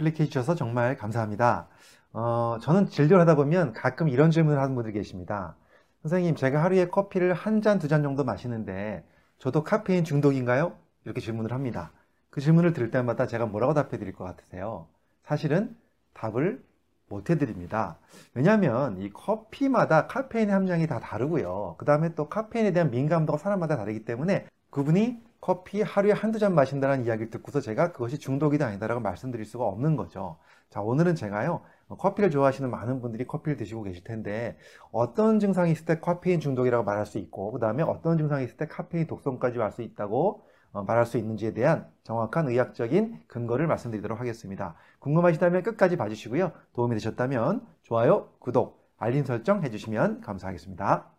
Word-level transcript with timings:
클릭해 0.00 0.26
주셔서 0.26 0.54
정말 0.54 0.96
감사합니다. 0.96 1.68
어, 2.12 2.56
저는 2.62 2.88
진료를 2.88 3.20
하다 3.20 3.34
보면 3.36 3.72
가끔 3.72 4.08
이런 4.08 4.30
질문을 4.30 4.58
하는 4.58 4.74
분들이 4.74 4.94
계십니다. 4.94 5.56
선생님, 6.02 6.34
제가 6.34 6.62
하루에 6.62 6.88
커피를 6.88 7.34
한 7.34 7.60
잔, 7.60 7.78
두 7.78 7.86
잔 7.86 8.02
정도 8.02 8.24
마시는데 8.24 9.04
저도 9.38 9.62
카페인 9.62 10.02
중독인가요? 10.04 10.72
이렇게 11.04 11.20
질문을 11.20 11.52
합니다. 11.52 11.92
그 12.30 12.40
질문을 12.40 12.72
들을 12.72 12.90
때마다 12.90 13.26
제가 13.26 13.46
뭐라고 13.46 13.74
답해 13.74 13.98
드릴 13.98 14.12
것 14.14 14.24
같으세요? 14.24 14.86
사실은 15.22 15.76
답을 16.14 16.62
못 17.08 17.28
해드립니다. 17.28 17.98
왜냐하면 18.34 18.98
이 18.98 19.10
커피마다 19.10 20.06
카페인의 20.06 20.54
함량이 20.54 20.86
다 20.86 20.98
다르고요. 21.00 21.74
그 21.78 21.84
다음에 21.84 22.14
또 22.14 22.28
카페인에 22.28 22.72
대한 22.72 22.90
민감도가 22.90 23.36
사람마다 23.38 23.76
다르기 23.76 24.04
때문에 24.04 24.46
그분이 24.70 25.20
커피 25.40 25.82
하루에 25.82 26.12
한두 26.12 26.38
잔 26.38 26.54
마신다는 26.54 27.06
이야기를 27.06 27.30
듣고서 27.30 27.60
제가 27.60 27.92
그것이 27.92 28.18
중독이다 28.18 28.66
아니다라고 28.66 29.00
말씀드릴 29.00 29.46
수가 29.46 29.64
없는 29.64 29.96
거죠. 29.96 30.38
자, 30.68 30.82
오늘은 30.82 31.14
제가요, 31.14 31.62
커피를 31.98 32.30
좋아하시는 32.30 32.70
많은 32.70 33.00
분들이 33.00 33.26
커피를 33.26 33.56
드시고 33.56 33.82
계실 33.82 34.04
텐데, 34.04 34.58
어떤 34.92 35.40
증상이 35.40 35.72
있을 35.72 35.86
때 35.86 35.98
카페인 35.98 36.40
중독이라고 36.40 36.84
말할 36.84 37.06
수 37.06 37.18
있고, 37.18 37.52
그 37.52 37.58
다음에 37.58 37.82
어떤 37.82 38.18
증상이 38.18 38.44
있을 38.44 38.56
때 38.56 38.66
카페인 38.66 39.06
독성까지 39.06 39.58
갈수 39.58 39.82
있다고 39.82 40.44
어, 40.72 40.84
말할 40.84 41.04
수 41.04 41.18
있는지에 41.18 41.52
대한 41.52 41.88
정확한 42.04 42.48
의학적인 42.48 43.22
근거를 43.26 43.66
말씀드리도록 43.66 44.20
하겠습니다. 44.20 44.76
궁금하시다면 45.00 45.62
끝까지 45.62 45.96
봐주시고요. 45.96 46.52
도움이 46.74 46.94
되셨다면 46.94 47.66
좋아요, 47.82 48.28
구독, 48.38 48.80
알림 48.96 49.24
설정 49.24 49.64
해주시면 49.64 50.20
감사하겠습니다. 50.20 51.10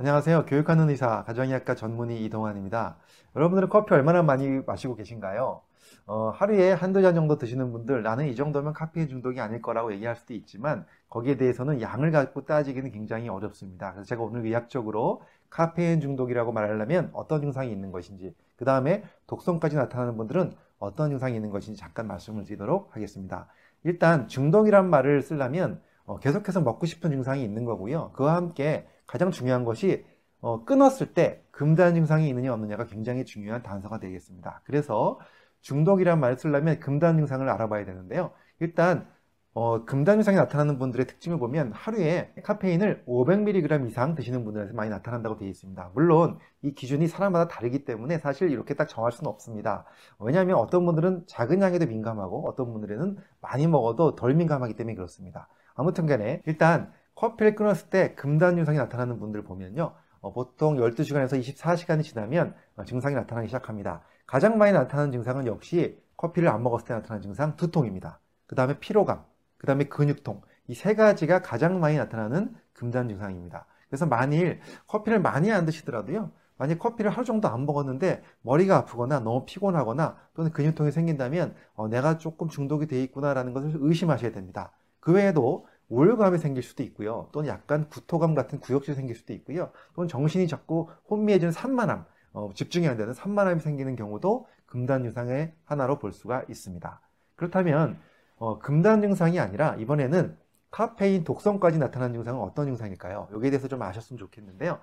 안녕하세요. 0.00 0.46
교육하는 0.46 0.88
의사, 0.88 1.24
가정의학과 1.24 1.74
전문의 1.74 2.24
이동환입니다. 2.24 2.96
여러분들은 3.36 3.68
커피 3.68 3.92
얼마나 3.92 4.22
많이 4.22 4.62
마시고 4.66 4.94
계신가요? 4.94 5.60
어, 6.06 6.30
하루에 6.30 6.72
한두 6.72 7.02
잔 7.02 7.14
정도 7.14 7.36
드시는 7.36 7.70
분들, 7.70 8.02
나는 8.02 8.26
이 8.26 8.34
정도면 8.34 8.72
카페인 8.72 9.08
중독이 9.08 9.38
아닐 9.40 9.60
거라고 9.60 9.92
얘기할 9.92 10.16
수도 10.16 10.32
있지만, 10.32 10.86
거기에 11.10 11.36
대해서는 11.36 11.82
양을 11.82 12.12
갖고 12.12 12.46
따지기는 12.46 12.92
굉장히 12.92 13.28
어렵습니다. 13.28 13.92
그래서 13.92 14.08
제가 14.08 14.22
오늘 14.22 14.46
의학적으로 14.46 15.20
카페인 15.50 16.00
중독이라고 16.00 16.50
말하려면 16.50 17.10
어떤 17.12 17.42
증상이 17.42 17.70
있는 17.70 17.92
것인지, 17.92 18.34
그 18.56 18.64
다음에 18.64 19.04
독성까지 19.26 19.76
나타나는 19.76 20.16
분들은 20.16 20.54
어떤 20.78 21.10
증상이 21.10 21.36
있는 21.36 21.50
것인지 21.50 21.78
잠깐 21.78 22.06
말씀을 22.06 22.44
드리도록 22.44 22.96
하겠습니다. 22.96 23.48
일단 23.84 24.28
중독이란 24.28 24.88
말을 24.88 25.20
쓰려면 25.20 25.82
어, 26.06 26.18
계속해서 26.18 26.62
먹고 26.62 26.86
싶은 26.86 27.10
증상이 27.10 27.44
있는 27.44 27.66
거고요. 27.66 28.12
그와 28.14 28.34
함께 28.34 28.86
가장 29.10 29.32
중요한 29.32 29.64
것이 29.64 30.04
어, 30.40 30.64
끊었을 30.64 31.14
때 31.14 31.42
금단 31.50 31.94
증상이 31.94 32.28
있느냐 32.28 32.54
없느냐가 32.54 32.86
굉장히 32.86 33.24
중요한 33.24 33.60
단서가 33.60 33.98
되겠습니다. 33.98 34.62
그래서 34.64 35.18
중독이란 35.62 36.20
말을 36.20 36.36
쓰려면 36.38 36.78
금단 36.78 37.16
증상을 37.16 37.46
알아봐야 37.48 37.84
되는데요. 37.84 38.30
일단 38.60 39.10
어, 39.52 39.84
금단 39.84 40.18
증상이 40.18 40.36
나타나는 40.36 40.78
분들의 40.78 41.08
특징을 41.08 41.40
보면 41.40 41.72
하루에 41.72 42.32
카페인을 42.44 43.02
500mg 43.04 43.88
이상 43.88 44.14
드시는 44.14 44.44
분들에서 44.44 44.74
많이 44.74 44.90
나타난다고 44.90 45.36
되어 45.38 45.48
있습니다. 45.48 45.90
물론 45.92 46.38
이 46.62 46.72
기준이 46.72 47.08
사람마다 47.08 47.48
다르기 47.48 47.84
때문에 47.84 48.18
사실 48.18 48.52
이렇게 48.52 48.74
딱 48.74 48.86
정할 48.86 49.10
수는 49.10 49.28
없습니다. 49.28 49.86
왜냐하면 50.20 50.54
어떤 50.54 50.86
분들은 50.86 51.24
작은 51.26 51.60
양에도 51.62 51.84
민감하고 51.86 52.48
어떤 52.48 52.72
분들에는 52.72 53.18
많이 53.40 53.66
먹어도 53.66 54.14
덜 54.14 54.34
민감하기 54.34 54.76
때문에 54.76 54.94
그렇습니다. 54.94 55.48
아무튼 55.74 56.06
간에 56.06 56.42
일단 56.46 56.92
커피를 57.20 57.54
끊었을 57.54 57.90
때 57.90 58.14
금단 58.14 58.56
증상이 58.56 58.78
나타나는 58.78 59.18
분들 59.18 59.44
보면요. 59.44 59.92
어, 60.22 60.32
보통 60.32 60.76
12시간에서 60.76 61.38
24시간이 61.38 62.02
지나면 62.02 62.54
어, 62.76 62.84
증상이 62.84 63.14
나타나기 63.14 63.48
시작합니다. 63.48 64.00
가장 64.26 64.56
많이 64.56 64.72
나타나는 64.72 65.12
증상은 65.12 65.46
역시 65.46 65.98
커피를 66.16 66.48
안 66.48 66.62
먹었을 66.62 66.86
때 66.86 66.94
나타나는 66.94 67.20
증상 67.20 67.56
두통입니다. 67.56 68.20
그 68.46 68.54
다음에 68.56 68.78
피로감, 68.78 69.22
그 69.58 69.66
다음에 69.66 69.84
근육통 69.84 70.40
이 70.68 70.74
세 70.74 70.94
가지가 70.94 71.42
가장 71.42 71.78
많이 71.80 71.98
나타나는 71.98 72.54
금단 72.72 73.08
증상입니다. 73.08 73.66
그래서 73.88 74.06
만일 74.06 74.60
커피를 74.86 75.20
많이 75.20 75.52
안 75.52 75.66
드시더라도요. 75.66 76.30
만약 76.56 76.78
커피를 76.78 77.10
하루 77.10 77.24
정도 77.26 77.48
안 77.48 77.66
먹었는데 77.66 78.22
머리가 78.42 78.76
아프거나 78.78 79.20
너무 79.20 79.44
피곤하거나 79.44 80.16
또는 80.34 80.52
근육통이 80.52 80.90
생긴다면 80.90 81.54
어, 81.74 81.88
내가 81.88 82.16
조금 82.16 82.48
중독이 82.48 82.86
돼 82.86 83.02
있구나라는 83.02 83.52
것을 83.52 83.72
의심하셔야 83.74 84.32
됩니다. 84.32 84.72
그 85.00 85.12
외에도 85.12 85.66
우울감이 85.90 86.38
생길 86.38 86.62
수도 86.62 86.82
있고요. 86.84 87.28
또는 87.32 87.48
약간 87.48 87.88
구토감 87.88 88.34
같은 88.34 88.60
구역질이 88.60 88.94
생길 88.94 89.14
수도 89.16 89.32
있고요. 89.34 89.70
또는 89.94 90.08
정신이 90.08 90.48
자꾸 90.48 90.88
혼미해지는 91.10 91.52
산만함, 91.52 92.06
어, 92.32 92.50
집중이 92.54 92.88
안 92.88 92.96
되는 92.96 93.12
산만함이 93.12 93.60
생기는 93.60 93.96
경우도 93.96 94.46
금단 94.66 95.02
증상의 95.02 95.52
하나로 95.64 95.98
볼 95.98 96.12
수가 96.12 96.44
있습니다. 96.48 97.00
그렇다면 97.36 97.98
어, 98.36 98.58
금단 98.58 99.02
증상이 99.02 99.38
아니라 99.38 99.74
이번에는 99.76 100.36
카페인 100.70 101.24
독성까지 101.24 101.78
나타나는 101.78 102.14
증상은 102.14 102.40
어떤 102.40 102.66
증상일까요? 102.66 103.28
여기에 103.32 103.50
대해서 103.50 103.66
좀 103.66 103.82
아셨으면 103.82 104.18
좋겠는데요. 104.18 104.78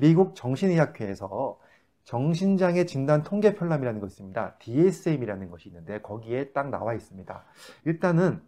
미국 0.00 0.36
정신의학회에서 0.36 1.58
정신장애 2.04 2.86
진단 2.86 3.22
통계 3.22 3.54
편람이라는 3.54 4.00
것이 4.00 4.14
있습니다. 4.14 4.56
DSM이라는 4.58 5.50
것이 5.50 5.68
있는데 5.68 6.00
거기에 6.00 6.52
딱 6.52 6.70
나와 6.70 6.94
있습니다. 6.94 7.44
일단은 7.84 8.40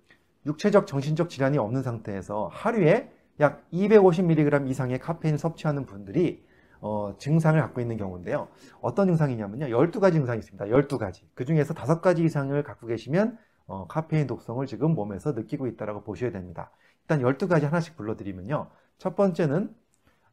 육체적 0.46 0.86
정신적 0.86 1.28
질환이 1.28 1.58
없는 1.58 1.82
상태에서 1.82 2.48
하루에 2.52 3.10
약 3.40 3.68
250mg 3.72 4.68
이상의 4.68 4.98
카페인을 4.98 5.38
섭취하는 5.38 5.86
분들이 5.86 6.44
어, 6.80 7.14
증상을 7.18 7.58
갖고 7.60 7.80
있는 7.80 7.96
경우인데요. 7.96 8.48
어떤 8.80 9.06
증상이냐면요. 9.06 9.66
12가지 9.66 10.12
증상이 10.12 10.38
있습니다. 10.38 10.66
12가지. 10.66 11.22
그 11.34 11.44
중에서 11.44 11.72
5가지 11.72 12.20
이상을 12.20 12.62
갖고 12.62 12.86
계시면 12.86 13.38
어, 13.66 13.86
카페인 13.86 14.26
독성을 14.26 14.64
지금 14.66 14.94
몸에서 14.94 15.32
느끼고 15.32 15.66
있다고 15.66 16.02
보셔야 16.02 16.30
됩니다. 16.30 16.70
일단 17.02 17.22
12가지 17.22 17.62
하나씩 17.62 17.96
불러드리면요. 17.96 18.68
첫 18.98 19.16
번째는 19.16 19.74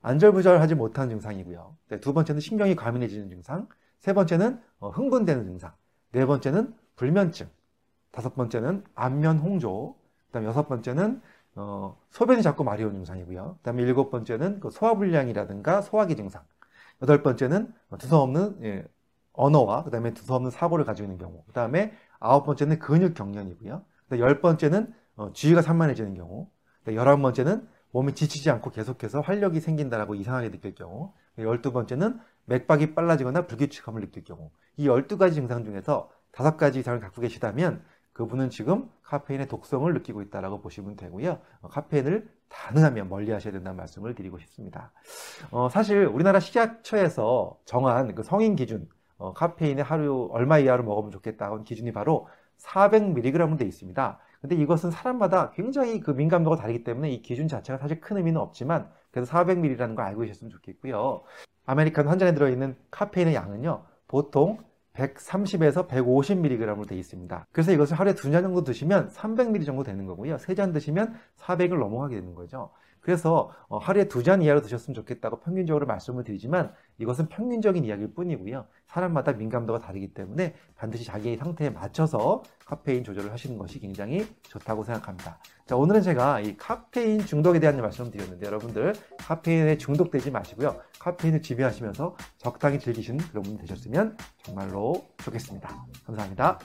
안절부절하지 0.02 0.76
못하는 0.76 1.10
증상이고요. 1.12 1.78
네, 1.90 2.00
두 2.00 2.14
번째는 2.14 2.42
신경이 2.42 2.76
과민해지는 2.76 3.30
증상. 3.30 3.70
세 4.00 4.14
번째는 4.14 4.60
어, 4.80 4.90
흥분되는 4.90 5.46
증상. 5.46 5.74
네 6.12 6.26
번째는 6.26 6.74
불면증. 6.98 7.48
다섯 8.12 8.36
번째는 8.36 8.84
안면 8.94 9.40
홍조. 9.40 9.96
그다음 10.32 10.46
여섯 10.46 10.68
번째는 10.68 11.22
어, 11.56 11.98
소변이 12.10 12.42
자꾸 12.42 12.64
마려운 12.64 12.94
증상이고요. 12.94 13.58
그다음에 13.58 13.84
일곱 13.84 14.10
번째는 14.10 14.62
그 14.62 14.72
소화불량이라든가 14.72 15.82
소화기 15.82 16.16
증상. 16.16 16.44
여덟 17.02 17.22
번째는 17.22 17.74
두서없는 18.00 18.60
예, 18.64 18.86
언어와 19.34 19.84
그다음에 19.84 20.14
두서없는 20.14 20.52
사고를 20.52 20.86
가지고 20.86 21.08
있는 21.08 21.18
경우. 21.18 21.44
그다음에 21.48 21.94
아홉 22.20 22.46
번째는 22.46 22.80
근육 22.80 23.14
경련이고요. 23.14 23.84
열 24.14 24.42
번째는 24.42 24.94
어, 25.18 25.34
주의가 25.34 25.62
산만해지는 25.62 26.14
경우. 26.14 26.48
열한 26.88 27.22
번째는 27.22 27.68
몸이 27.92 28.16
지치지 28.16 28.50
않고 28.50 28.72
계속해서 28.72 29.20
활력이 29.22 29.60
생긴다라고 29.60 30.16
이상하게 30.16 30.52
느낄 30.52 30.74
경우. 30.76 31.12
열두 31.38 31.74
번째는 31.74 32.20
맥박이 32.46 32.96
빨라지거나 32.96 33.48
불규칙함을 33.48 34.02
느낄 34.02 34.24
경우. 34.24 34.50
이 34.78 34.88
열두 34.88 35.18
가지 35.18 35.36
증상 35.36 35.66
중에서 35.66 36.10
다섯 36.32 36.56
가지 36.56 36.80
이상을 36.80 37.00
갖고 37.00 37.22
계시다면 37.22 37.84
그분은 38.22 38.52
지금 38.52 38.88
카페인의 39.02 39.48
독성을 39.48 39.92
느끼고 39.94 40.22
있다고 40.22 40.62
보시면 40.62 40.96
되고요. 40.96 41.40
어, 41.62 41.68
카페인을 41.70 42.30
가능하면 42.50 43.10
멀리 43.10 43.32
하셔야 43.32 43.52
된다는 43.52 43.78
말씀을 43.78 44.14
드리고 44.14 44.38
싶습니다. 44.38 44.92
어, 45.50 45.70
사실 45.70 46.06
우리나라 46.06 46.40
식약처에서 46.40 47.58
정한 47.66 48.14
그 48.14 48.22
성인 48.22 48.56
기준, 48.56 48.88
어, 49.18 49.34
카페인의 49.34 49.84
하루 49.84 50.30
얼마 50.32 50.60
이하로 50.60 50.84
먹으면 50.84 51.10
좋겠다 51.10 51.50
는 51.50 51.64
기준이 51.64 51.92
바로 51.92 52.28
400mg로 52.60 53.58
되어 53.58 53.68
있습니다. 53.68 54.20
근데 54.40 54.56
이것은 54.56 54.92
사람마다 54.92 55.50
굉장히 55.52 56.00
그 56.00 56.12
민감도가 56.12 56.58
다르기 56.58 56.84
때문에 56.84 57.10
이 57.10 57.24
기준 57.24 57.48
자체가 57.48 57.80
사실 57.80 58.02
큰 58.02 58.18
의미는 58.18 58.40
없지만 58.40 58.88
그래서 59.10 59.36
400mg라는 59.36 59.96
거 59.96 60.04
알고 60.04 60.22
계셨으면 60.22 60.52
좋겠고요. 60.52 61.24
아메리카노 61.66 62.08
한 62.08 62.20
잔에 62.20 62.36
들어있는 62.36 62.76
카페인의 62.92 63.34
양은요, 63.34 63.84
보통 64.08 64.60
130에서 64.94 65.88
150mg으로 65.88 66.88
되어 66.88 66.98
있습니다. 66.98 67.48
그래서 67.52 67.72
이것을 67.72 67.98
하루에 68.00 68.14
두 68.14 68.30
잔 68.32 68.44
정도 68.44 68.64
드시면 68.64 69.10
300mg 69.10 69.66
정도 69.66 69.84
되는 69.84 70.06
거고요. 70.06 70.38
세 70.38 70.54
잔 70.56 70.72
드시면 70.74 71.14
400을 71.38 71.80
넘어가게 71.80 72.16
되는 72.16 72.36
거죠. 72.36 72.72
그래서 73.00 73.52
어, 73.68 73.78
하루에 73.80 74.08
두 74.08 74.22
잔 74.24 74.42
이하로 74.42 74.62
드셨으면 74.62 74.94
좋겠다고 74.96 75.40
평균적으로 75.40 75.86
말씀을 75.88 76.24
드리지만 76.24 76.72
이것은 77.00 77.28
평균적인 77.30 77.84
이야기일 77.86 78.14
뿐이고요. 78.14 78.66
사람마다 78.92 79.32
민감도가 79.32 79.80
다르기 79.80 80.14
때문에 80.14 80.54
반드시 80.76 81.06
자기의 81.06 81.38
상태에 81.38 81.70
맞춰서 81.70 82.44
카페인 82.66 83.04
조절을 83.04 83.32
하시는 83.32 83.58
것이 83.58 83.80
굉장히 83.80 84.28
좋다고 84.44 84.84
생각합니다. 84.84 85.40
자, 85.66 85.76
오늘은 85.76 86.02
제가 86.02 86.42
이 86.42 86.58
카페인 86.58 87.20
중독에 87.20 87.60
대한 87.60 87.80
말씀을 87.82 88.12
드렸는데 88.12 88.46
여러분들 88.46 88.94
카페인에 89.18 89.78
중독되지 89.78 90.32
마시고요. 90.32 90.80
카페인을 91.00 91.42
지배하시면서 91.42 92.16
적당히 92.38 92.80
즐기시는 92.80 93.20
그런 93.30 93.44
분 93.44 93.58
되셨으면 93.58 94.18
정말로 94.44 95.06
좋겠습니다. 95.24 95.86
감사합니다. 96.06 96.60